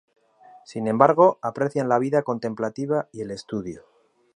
Sin 0.65 0.87
embargo 0.87 1.37
aprecian 1.43 1.87
la 1.87 1.99
vida 1.99 2.23
contemplativa 2.23 3.07
y 3.11 3.21
el 3.21 3.29
estudio. 3.29 3.83